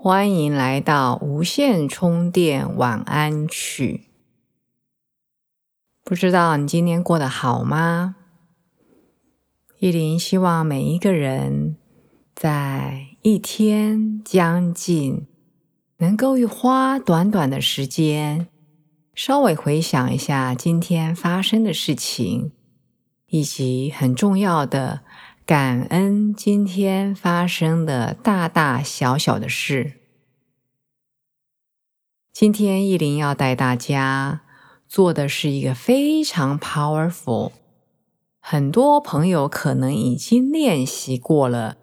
[0.00, 4.04] 欢迎来到无线充电晚安曲。
[6.04, 8.14] 不知道你今天过得好吗？
[9.80, 11.76] 依林希望每一个人
[12.32, 15.26] 在一天将近
[15.96, 18.46] 能够花短短的时间，
[19.16, 22.52] 稍微回想一下今天发生的事情，
[23.26, 25.00] 以及很重要的。
[25.48, 29.94] 感恩今天发生的大大小小的事。
[32.30, 34.42] 今天意林要带大家
[34.86, 37.52] 做的是一个非常 powerful，
[38.38, 41.78] 很多朋友可能已经练习过了，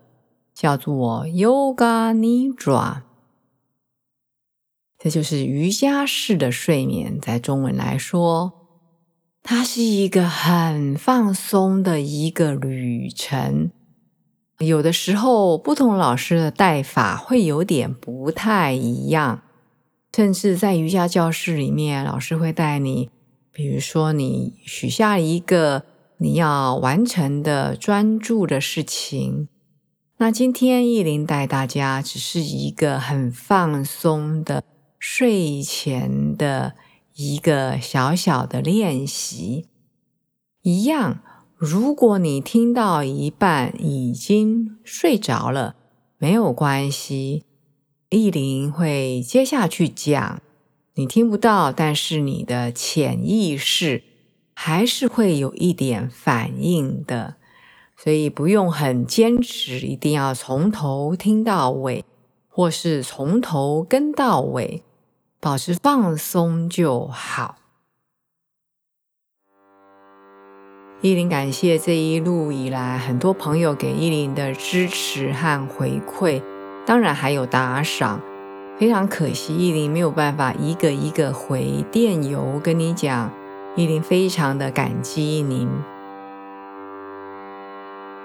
[0.53, 3.01] 叫做 Yoga Nidra。
[4.99, 8.64] 这就是瑜伽式的睡眠，在中文来说。
[9.47, 13.69] 它是一个很放松的一个旅程，
[14.57, 19.43] 有的时候不同老师的带法会有点不太一样，
[20.15, 23.11] 甚至在瑜伽教室里面，老师会带你，
[23.51, 25.83] 比如说你许下一个
[26.17, 29.47] 你要完成的专注的事情，
[30.17, 34.63] 那今天意林带大家只是一个很放松的
[34.97, 36.73] 睡前的。
[37.15, 39.67] 一个小小的练习，
[40.63, 41.21] 一样。
[41.55, 45.77] 如果你听到一半已经睡着了，
[46.17, 47.45] 没有关系，
[48.09, 50.41] 意林会接下去讲。
[50.95, 54.03] 你听不到，但是你的潜意识
[54.53, 57.35] 还是会有一点反应的，
[57.95, 62.03] 所以不用很坚持，一定要从头听到尾，
[62.49, 64.83] 或是从头跟到尾。
[65.45, 67.57] 保持放松就好。
[71.01, 76.41] 依林感谢这一路以来很多朋友给依林的支持和回馈，
[76.83, 78.19] 当然还有打赏。
[78.79, 83.31] 非常可惜，依林没有办法一个一个回电邮跟你讲，
[83.75, 85.69] 依林非常的感激您。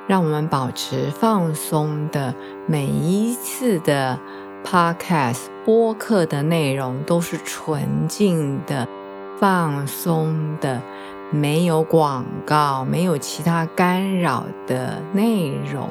[0.09, 2.35] 让我们保持放松的
[2.67, 4.19] 每一次的。
[4.65, 8.87] Podcast 播客的内容都是纯净的、
[9.38, 10.81] 放松的，
[11.31, 15.88] 没有广告、没有其他干扰的内容。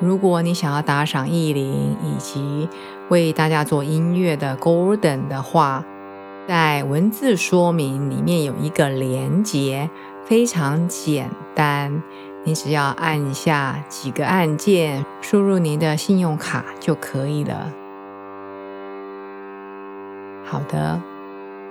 [0.00, 2.68] 如果你想要打赏意林以及
[3.08, 5.84] 为大家做音乐的 Golden 的话，
[6.48, 9.90] 在文字说明里面有一个连接，
[10.24, 12.02] 非常简单。
[12.44, 17.72] 你只要按下几个按键，输入您的信用卡就可以了。
[20.44, 21.00] 好的，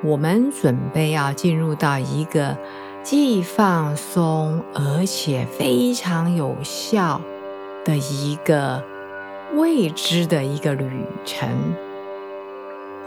[0.01, 2.57] 我们准备要进入到一个
[3.03, 7.19] 既放松而且非常有效
[7.83, 8.81] 的一个
[9.55, 10.89] 未知的一个旅
[11.25, 11.49] 程。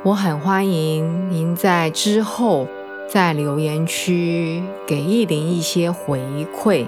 [0.03, 2.69] 我很欢迎您在之后
[3.09, 6.21] 在留言区给意林一些回
[6.55, 6.85] 馈。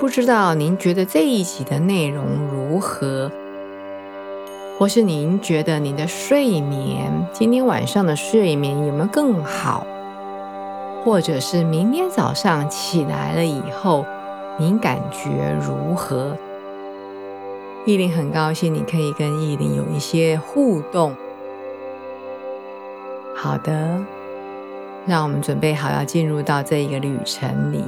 [0.00, 3.30] 不知道您觉得这一集的内容如何，
[4.78, 9.86] 或是您觉得您的睡眠今天晚上的睡眠有没有更好，
[11.04, 14.06] 或者是明天早上起来了以后，
[14.58, 16.34] 您感觉如何？
[17.84, 21.14] 意林很高兴你可以跟意林有一些互动。
[23.36, 24.00] 好的，
[25.04, 27.84] 让我们准备好要进入到这一个旅程里。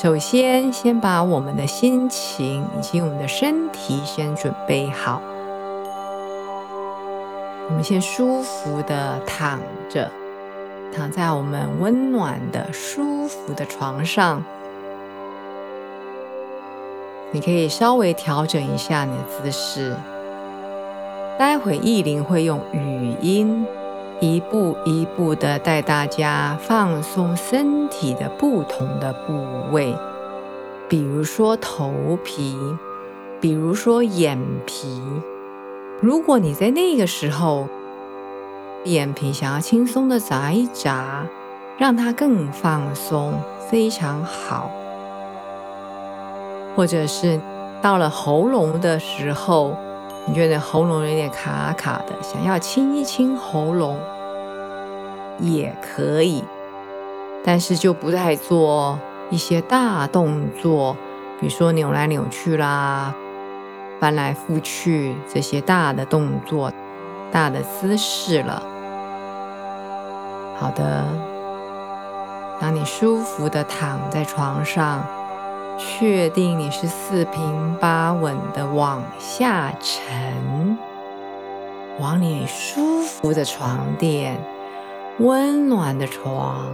[0.00, 5.20] 首先，先把我们的心情以及我们的身体先准备好。
[7.68, 9.58] 我们先舒服的躺
[9.90, 10.08] 着，
[10.94, 14.40] 躺在我们温暖的、舒服的床上。
[17.32, 19.96] 你可以稍微调整一下你的姿势。
[21.36, 23.66] 待会意林会用语音。
[24.20, 29.94] 一步一步的带大家放松身体的不同的部位，
[30.88, 32.56] 比如说头皮，
[33.40, 34.36] 比如说眼
[34.66, 35.00] 皮。
[36.00, 37.68] 如果你在那个时候
[38.84, 41.24] 眼皮想要轻松的眨一眨，
[41.76, 43.34] 让它更放松，
[43.70, 44.68] 非常好。
[46.74, 47.40] 或者是
[47.80, 49.76] 到了喉咙的时候，
[50.28, 53.98] 你觉得喉咙有点卡卡的，想要清一清喉咙
[55.38, 56.44] 也可以，
[57.42, 58.98] 但是就不再做
[59.30, 60.94] 一些大动作，
[61.40, 63.14] 比如说扭来扭去啦、
[63.98, 66.70] 翻来覆去这些大的动作、
[67.32, 68.62] 大的姿势了。
[70.60, 71.06] 好的，
[72.60, 75.02] 当你舒服的躺在床上。
[75.78, 80.76] 确定你是四平八稳的往下沉，
[82.00, 84.36] 往你舒服的床垫、
[85.20, 86.72] 温暖的床，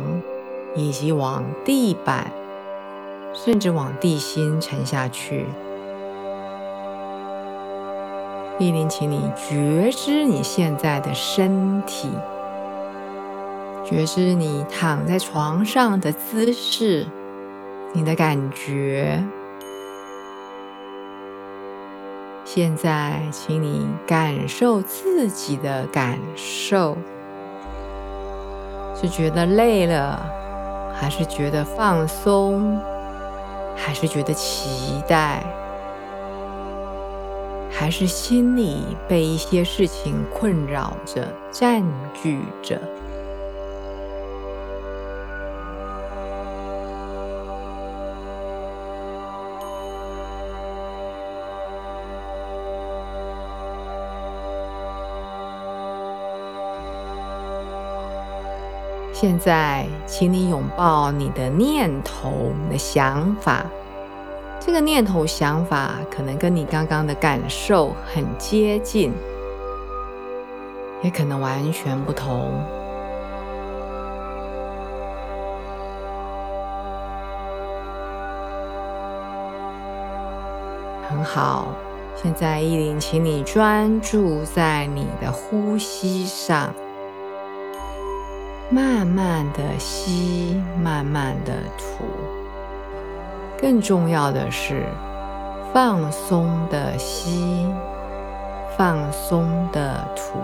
[0.75, 2.33] 以及往地板，
[3.35, 5.45] 甚至往地心沉下去。
[8.59, 12.09] 丽玲，请你觉知你现在的身体，
[13.85, 17.06] 觉知你躺在床上的姿势。
[17.96, 19.23] 你的感觉，
[22.44, 26.96] 现在，请你感受自己的感受，
[29.00, 30.20] 是觉得累了，
[30.93, 32.81] 还是觉得放松，
[33.76, 35.41] 还是觉得期待，
[37.70, 41.81] 还是心里被一些事情困扰着、占
[42.12, 42.76] 据着？
[59.14, 63.64] 现在，请你拥抱你的念头、你的想法。
[64.58, 69.12] 这个念头、想法可能跟你刚刚的感受很接近，
[71.00, 72.52] 也可能完全不同。
[81.08, 81.69] 很好，
[82.17, 86.75] 现在依琳，请你专注在你的呼吸上。
[88.75, 92.05] 慢慢的吸，慢慢的吐。
[93.56, 94.85] 更重要的是，
[95.73, 97.69] 放松的吸，
[98.76, 100.41] 放松的吐。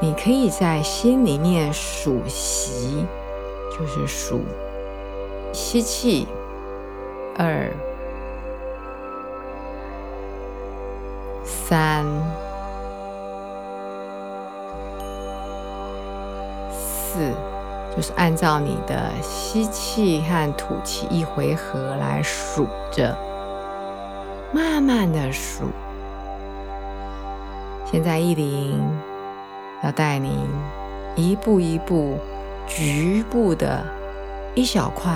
[0.00, 3.06] 你可以在心里面数息，
[3.70, 4.40] 就是数
[5.52, 6.26] 吸气，
[7.36, 7.70] 二、
[11.44, 12.04] 三。
[17.18, 17.32] 四，
[17.96, 23.16] 就是按照你的吸气和吐气一回合来数着，
[24.52, 25.64] 慢慢的数。
[27.84, 28.80] 现在意林
[29.82, 30.46] 要带你
[31.16, 32.16] 一步一步、
[32.68, 33.84] 局部的
[34.54, 35.10] 一小块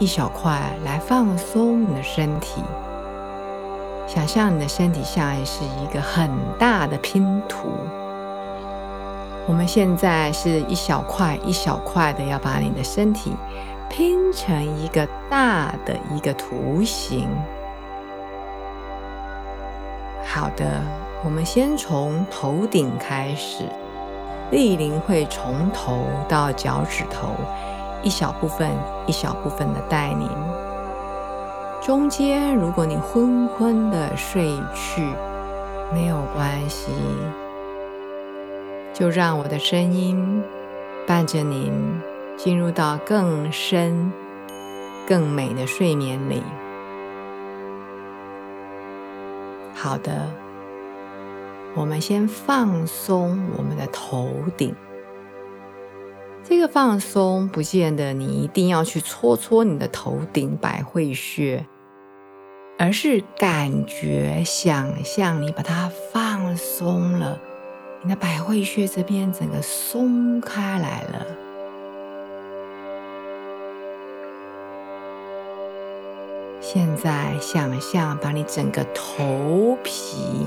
[0.00, 2.64] 一小块来放松你的身体，
[4.08, 6.28] 想象你的身体像是一个很
[6.58, 7.68] 大的拼图。
[9.46, 13.32] 我们现在是一小块一小块的，要把你的身体
[13.90, 17.28] 拼成一个大的一个图形。
[20.24, 20.80] 好的，
[21.22, 23.64] 我们先从头顶开始，
[24.50, 27.28] 丽玲会从头到脚趾头
[28.02, 28.70] 一小部分
[29.06, 30.26] 一小部分的带您。
[31.82, 35.06] 中间如果你昏昏的睡去，
[35.92, 36.90] 没有关系。
[38.94, 40.40] 就让我的声音
[41.04, 41.72] 伴着您
[42.36, 44.12] 进入到更深、
[45.06, 46.40] 更美的睡眠里。
[49.74, 50.30] 好的，
[51.74, 54.72] 我们先放松我们的头顶。
[56.44, 61.66] 这个放松不见得你一定要去搓搓你的头顶百会穴，
[62.78, 67.40] 而是感觉、想象你把它放松了。
[68.04, 71.26] 你的百会穴这边整个松开来了。
[76.60, 80.46] 现在想象把你整个头皮、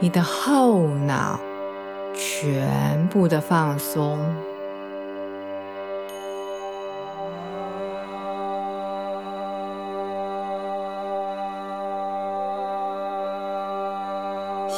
[0.00, 1.38] 你的后脑
[2.14, 4.18] 全部的放松。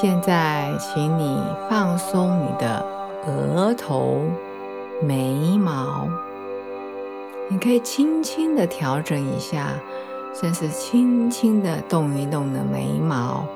[0.04, 2.84] 现在，请你放松你的
[3.26, 4.20] 额头、
[5.00, 6.06] 眉毛。
[7.49, 9.68] 你可以轻轻的调整一下，
[10.34, 13.46] 甚至轻轻的动一动的眉毛，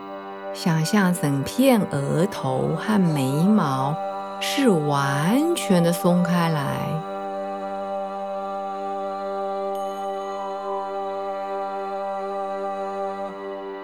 [0.54, 3.94] 想象整片额头和眉毛
[4.40, 6.62] 是完全的松开来。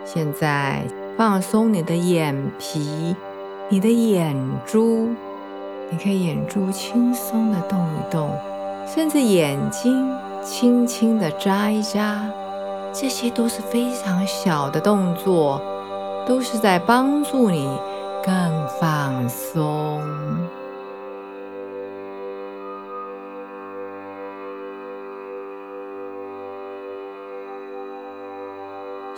[0.06, 0.82] 现在
[1.16, 3.14] 放松你的眼皮、
[3.68, 5.08] 你的眼珠，
[5.88, 8.30] 你可以眼珠轻松地动一动，
[8.84, 12.20] 甚至眼睛轻轻的眨一眨，
[12.92, 15.60] 这些都是非常小的动作，
[16.26, 17.68] 都是在帮助你
[18.24, 18.34] 更
[18.80, 20.02] 放松。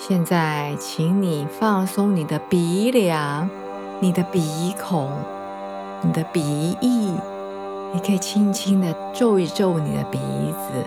[0.08, 3.50] 现在，请你放松你的鼻梁、
[3.98, 5.10] 你的鼻孔、
[6.00, 7.12] 你的鼻翼，
[7.92, 10.20] 你可以轻轻的皱一皱你的鼻
[10.52, 10.86] 子，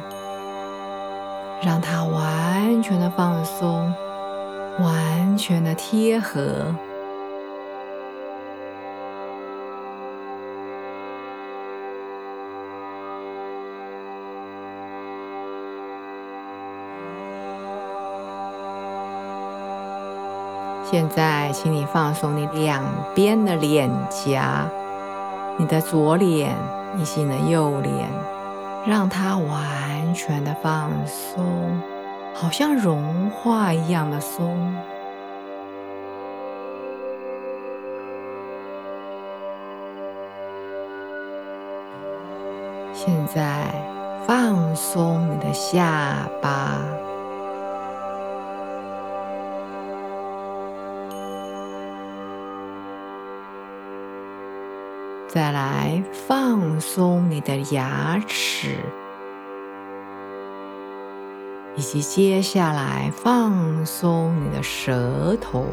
[1.61, 3.93] 让它完全的放松，
[4.79, 6.73] 完全的贴合。
[20.91, 24.67] 现在，请你放松你两边的脸颊，
[25.55, 26.55] 你的左脸
[26.97, 28.09] 以及你的右脸，
[28.87, 31.45] 让它完全的放松，
[32.33, 34.73] 好像融化一样的松。
[42.95, 43.71] 现在，
[44.25, 46.79] 放松你的下巴。
[55.31, 58.77] 再来放松你的牙齿，
[61.75, 65.67] 以及接下来放松你的舌头，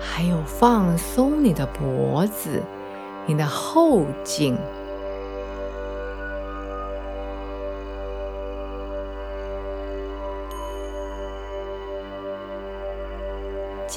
[0.00, 2.62] 还有放松你的脖子、
[3.26, 4.56] 你的后颈。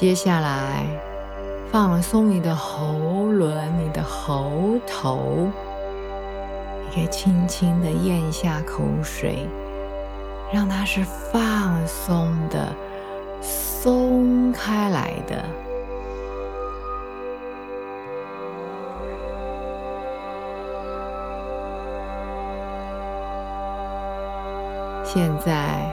[0.00, 0.86] 接下来，
[1.72, 2.92] 放松你的喉
[3.32, 3.52] 轮、
[3.84, 5.50] 你的喉头，
[6.84, 9.48] 你可以轻轻的咽一下口水，
[10.52, 12.72] 让它是放松的、
[13.40, 15.44] 松开来的。
[25.02, 25.90] 现在，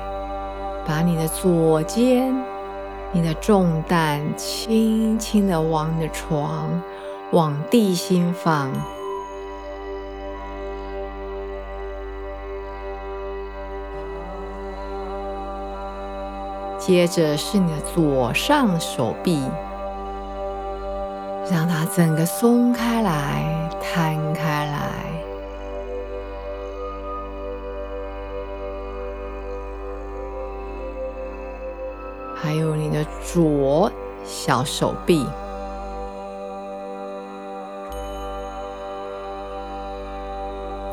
[0.87, 2.31] 把你的左肩。
[3.15, 6.69] 你的重担轻轻的往你的床、
[7.31, 8.69] 往地心放，
[16.77, 19.41] 接着是你的左上手臂，
[21.49, 25.04] 让它整个松开来、摊开来。
[32.57, 33.91] 有你的左
[34.23, 35.25] 小手臂，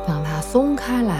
[0.07, 1.15] 让它松开来。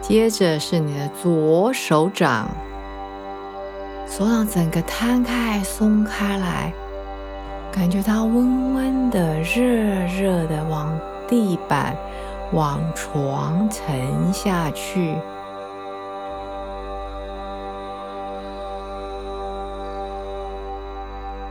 [0.00, 2.48] 接着是你的左手掌，
[4.06, 6.72] 手掌整个摊开、松开来，
[7.70, 9.62] 感觉它温温的、热
[10.06, 10.98] 热的往。
[11.28, 11.94] 地板
[12.52, 15.14] 往床沉下去，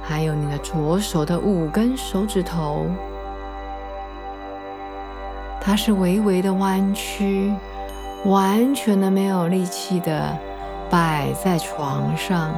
[0.01, 2.88] 还有你的左手的五根手指头，
[5.62, 7.53] 它是微微的弯曲，
[8.25, 10.36] 完全的没有力气的
[10.89, 12.50] 摆在床上。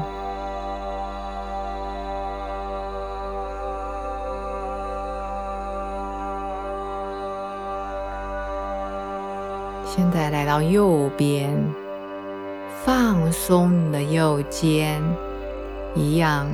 [9.91, 11.51] 现在来到右边，
[12.86, 15.01] 放松你的右肩，
[15.96, 16.46] 一样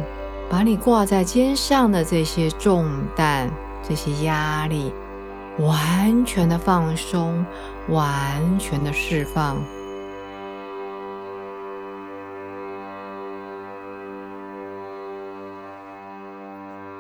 [0.50, 3.51] 把你挂在肩上的这些重担、
[3.84, 4.94] 这些压力，
[5.60, 7.46] 完全的放松，
[7.89, 9.58] 完全的释放。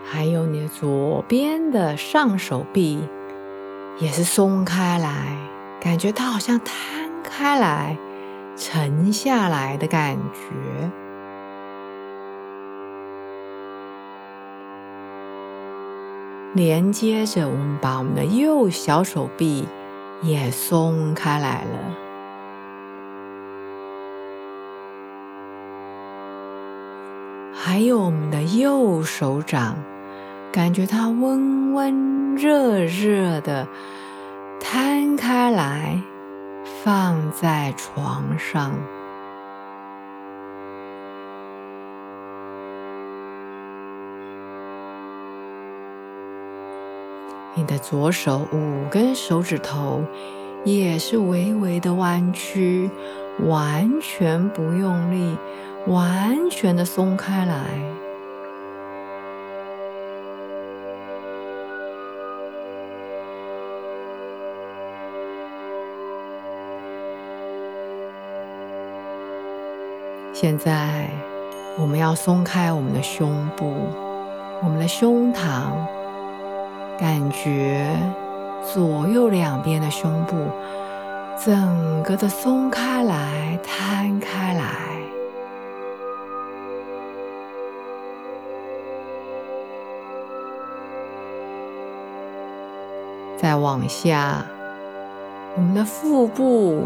[0.03, 2.99] 还有你的左边的上手臂，
[3.99, 5.37] 也是松开来。
[5.85, 6.75] 感觉它好像摊
[7.23, 7.95] 开来、
[8.57, 10.89] 沉下来的感觉。
[16.55, 19.67] 连接着，我们把我们的右小手臂
[20.23, 21.79] 也松开来了。
[27.53, 29.75] 还有我们的右手掌，
[30.51, 33.67] 感觉它温温热热的
[35.15, 36.01] 开来，
[36.83, 38.71] 放在床上。
[47.55, 50.03] 你的左手五根手指头
[50.65, 52.89] 也是微微的弯曲，
[53.39, 55.37] 完全不用力，
[55.87, 58.04] 完全的松开来。
[70.37, 71.07] 现在
[71.77, 73.73] 我们要松开我们的胸部，
[74.61, 75.71] 我们的胸膛。
[76.99, 77.87] 感觉
[78.61, 80.35] 左右两边的胸部
[81.41, 84.65] 整个的松开来、摊开来，
[93.37, 94.45] 再往下，
[95.55, 96.83] 我们的腹部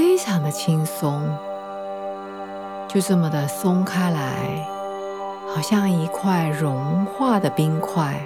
[0.00, 1.28] 非常的轻松，
[2.88, 4.66] 就这么的松开来。
[5.54, 8.18] 好像一块融化的冰块。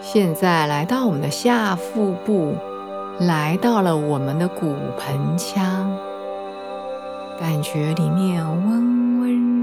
[0.00, 2.54] 现在来到我们的下腹部，
[3.20, 5.94] 来到了我们的骨盆腔，
[7.38, 9.13] 感觉里面温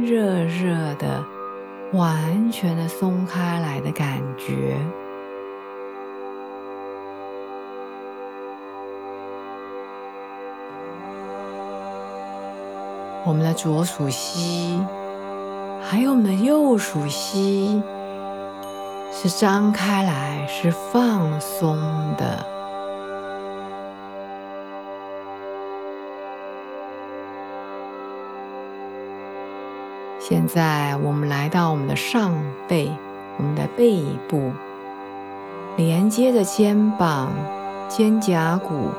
[0.04, 1.24] 热热的，
[1.94, 4.78] 完全的松开来的感觉。
[13.24, 14.80] 我们的左属膝，
[15.82, 17.82] 还有我们的右属膝，
[19.12, 21.78] 是张开来，是放松
[22.18, 22.51] 的。
[30.32, 32.34] 现在我们来到我们的上
[32.66, 32.90] 背，
[33.38, 34.54] 我们的背部，
[35.76, 37.34] 连接着肩膀、
[37.90, 38.92] 肩胛骨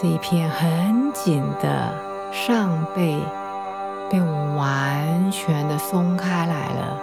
[0.00, 1.92] 这一片很紧的。
[2.30, 3.18] 上背
[4.08, 6.96] 被我们完全的松开来了，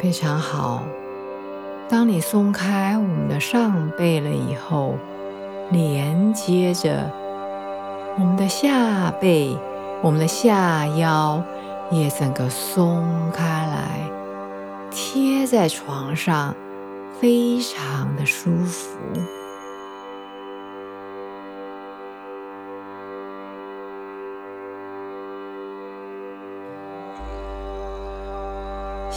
[0.00, 0.82] 非常好。
[1.88, 4.96] 当你松开我们的上背了以后，
[5.70, 7.10] 连接着
[8.18, 9.56] 我们的下背，
[10.02, 11.42] 我们的下腰
[11.90, 14.08] 也整个松开来，
[14.90, 16.54] 贴在床上。
[17.20, 18.96] 非常的舒服。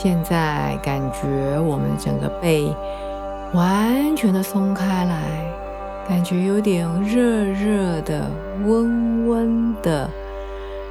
[0.03, 2.75] 现在感觉我们整个背
[3.53, 5.21] 完全的松开来，
[6.09, 8.25] 感觉有点热热的、
[8.65, 10.09] 温温的，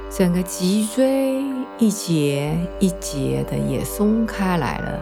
[0.09, 1.43] 整个脊椎
[1.77, 4.99] 一节一节的也松开来了。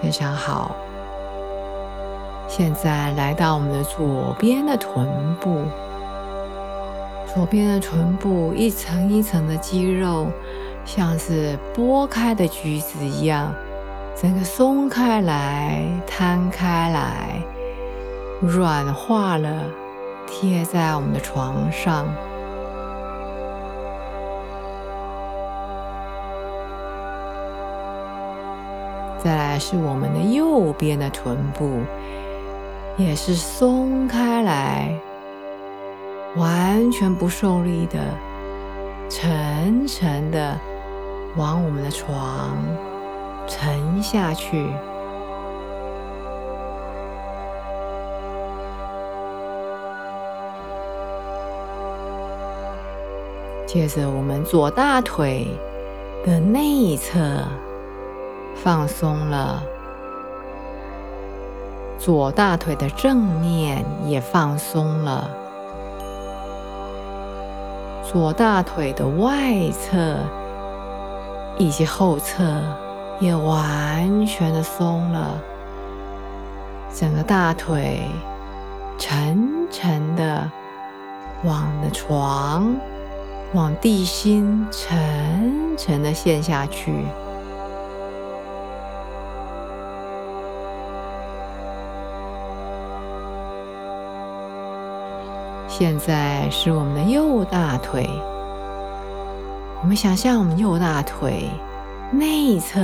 [0.00, 0.74] 非常好。
[2.48, 5.06] 现在来到我们的左边的臀
[5.38, 5.64] 部，
[7.38, 10.26] 左边的臀部一层一层的肌肉，
[10.84, 13.54] 像是剥开的橘子一样，
[14.20, 17.40] 整个松开来、摊开来、
[18.40, 19.66] 软化了，
[20.26, 22.06] 贴在我们的床上。
[29.22, 31.70] 再来是我们的右边的臀部，
[32.96, 34.92] 也是松开来，
[36.36, 37.98] 完全不受力的，
[39.08, 40.58] 沉沉的
[41.36, 42.56] 往我们的床
[43.46, 44.70] 沉下去。
[53.66, 55.46] 接着，我们左大腿
[56.24, 57.18] 的内侧。
[58.64, 59.62] 放松了，
[61.96, 65.30] 左大腿的正面也放松了，
[68.10, 70.16] 左大腿的外侧
[71.58, 72.42] 以及后侧
[73.20, 75.38] 也完全的松了，
[76.94, 78.00] 整个大腿
[78.96, 80.50] 沉沉的
[81.44, 82.74] 往的床
[83.52, 87.04] 往地心沉沉的陷下去。
[95.78, 98.10] 现在是我们的右大腿。
[99.80, 101.48] 我们想象我们右大腿
[102.10, 102.80] 内侧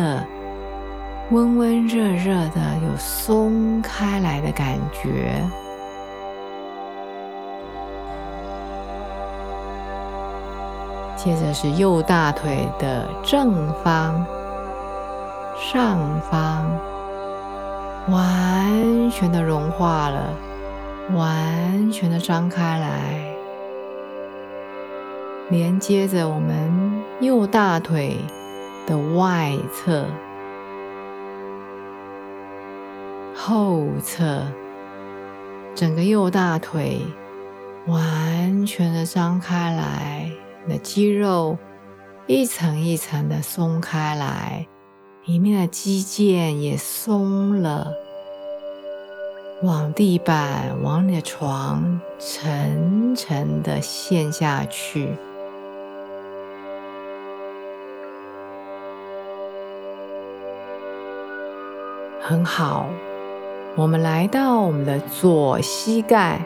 [1.33, 5.43] 温温热热的，有松开来的感觉。
[11.17, 14.25] 接着是右大腿的正方、
[15.59, 15.99] 上
[16.31, 16.65] 方，
[18.09, 20.33] 完全的融化了，
[21.13, 23.35] 完全的张开来。
[25.51, 28.17] 连接着我们右大腿
[28.87, 30.07] 的外侧、
[33.35, 34.43] 后侧，
[35.75, 37.03] 整个右大腿
[37.87, 40.31] 完全的张开来，
[40.65, 41.59] 你的肌肉
[42.27, 44.67] 一层一层的松开来，
[45.27, 47.93] 里面的肌腱也松了，
[49.63, 55.09] 往地板、往你的床沉沉的陷下去。
[62.21, 62.87] 很好，
[63.77, 66.41] 我们来到我们的左膝盖，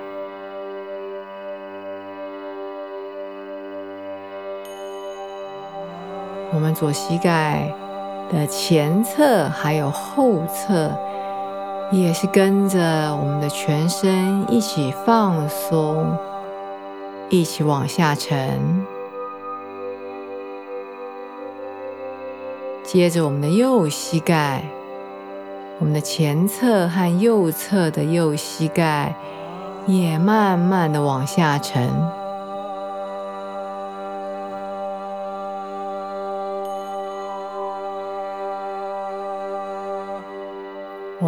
[6.53, 7.73] 我们左膝盖
[8.31, 10.93] 的前侧还有后侧，
[11.91, 16.17] 也是跟着我们的全身一起放松，
[17.31, 18.85] 一起往下沉。
[22.83, 24.63] 接着我们的右膝盖。
[25.81, 29.15] 我们的前侧和右侧的右膝盖
[29.87, 31.89] 也慢慢的往下沉。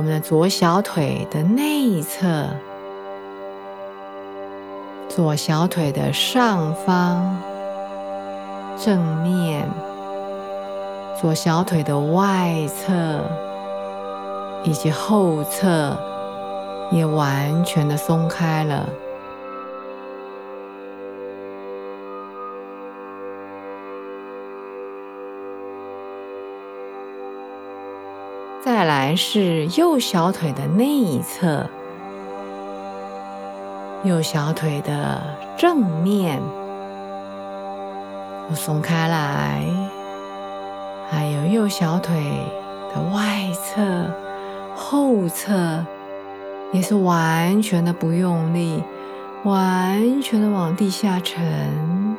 [0.01, 2.49] 我们的左小腿的内侧、
[5.11, 7.39] 左小腿的上方、
[8.83, 9.69] 正面、
[11.21, 13.21] 左小腿的外侧。
[14.63, 15.97] 以及后侧
[16.91, 18.87] 也完全的松开了。
[29.11, 31.67] 再来是右小腿的内侧，
[34.05, 35.21] 右小腿的
[35.59, 36.41] 正面，
[38.49, 39.65] 我松开来，
[41.11, 42.15] 还有右小腿
[42.95, 43.83] 的外侧。
[44.77, 45.85] 后侧
[46.73, 48.81] 也是完全的不用力，
[49.43, 52.17] 完全的往地下沉。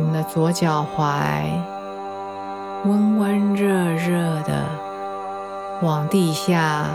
[0.00, 1.44] 我们的左脚踝
[2.86, 4.64] 温温热热的
[5.82, 6.86] 往地下、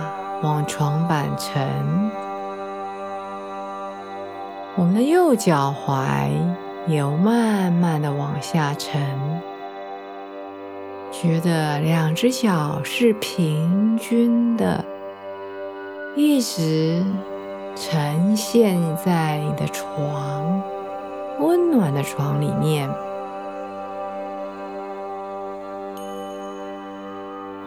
[0.41, 1.69] 往床板沉。
[4.75, 6.31] 我们的右脚踝
[6.87, 8.99] 也慢慢的往下沉。
[11.11, 14.83] 觉得两只脚是平均的，
[16.15, 17.05] 一直
[17.75, 20.59] 呈现在你的床
[21.39, 22.89] 温暖的床里面。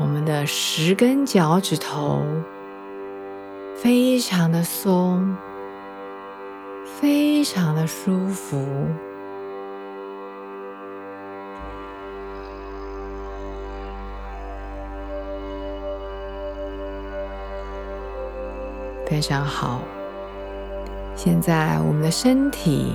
[0.01, 2.23] 我们的十根脚趾头
[3.77, 5.37] 非常的松，
[6.85, 8.65] 非常的舒服。
[19.05, 19.81] 非常好，
[21.17, 22.93] 现在我们的身体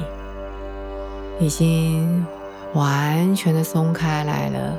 [1.43, 2.25] 已经
[2.73, 4.77] 完全的松开来了。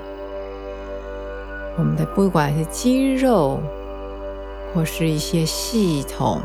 [1.77, 3.61] 我们的不管是肌肉，
[4.73, 6.41] 或是一些系统、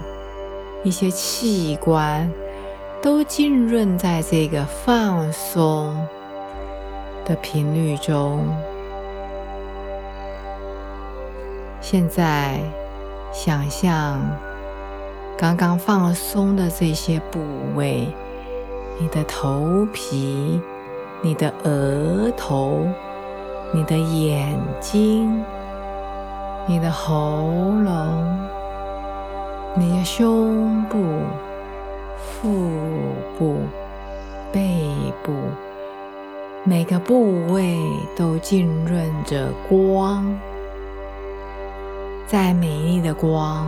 [0.84, 2.29] 一些器官，
[3.01, 5.95] 都浸润在这个放松
[7.25, 8.45] 的频率中。
[11.79, 12.60] 现在
[13.32, 14.19] 想象。
[15.41, 17.39] 刚刚放松的这些部
[17.73, 18.05] 位，
[19.01, 20.59] 你的头皮、
[21.21, 22.85] 你的额头、
[23.71, 25.41] 你的眼睛、
[26.67, 27.47] 你的喉
[27.81, 28.38] 咙、
[29.75, 30.97] 你的胸部、
[32.17, 32.49] 腹
[33.38, 33.55] 部、
[34.51, 34.83] 背
[35.23, 35.31] 部，
[36.65, 37.79] 每个部位
[38.17, 40.25] 都浸润着光，
[42.27, 43.65] 在美丽的光。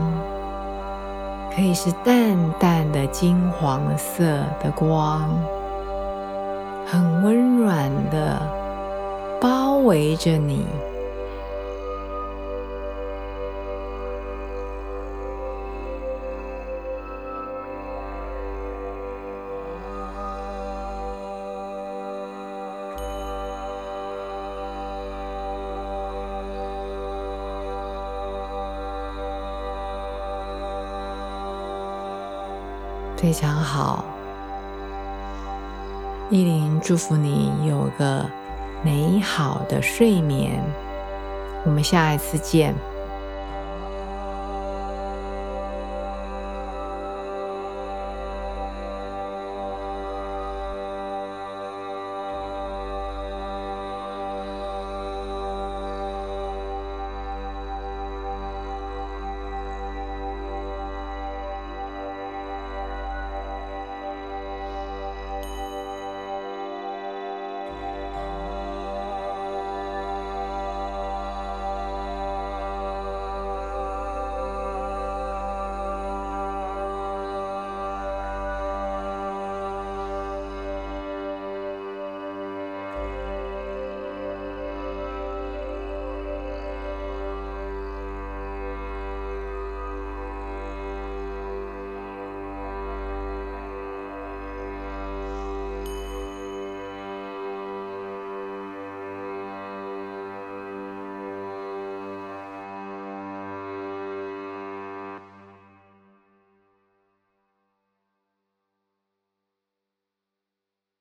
[1.54, 4.24] 可以是淡淡的金黄色
[4.62, 5.30] 的光，
[6.86, 8.42] 很温暖的
[9.40, 10.66] 包围着你。
[33.32, 34.04] 非常好。
[36.30, 38.30] 依琳祝福你有个
[38.84, 40.62] 美好的睡眠。
[41.64, 42.76] 我们下一次见。